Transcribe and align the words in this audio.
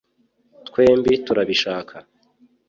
twembi 0.67 1.11
turabishaka 1.25 1.95